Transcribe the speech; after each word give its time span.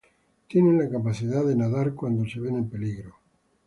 Tienen 0.47 0.79
la 0.79 0.89
capacidad 0.89 1.45
de 1.45 1.55
nadar 1.55 1.93
cuando 1.93 2.27
se 2.27 2.39
ven 2.39 2.55
en 2.55 2.67
peligro. 2.67 3.17